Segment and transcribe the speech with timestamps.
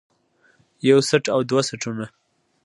[0.87, 2.05] يو څټ او دوه څټونه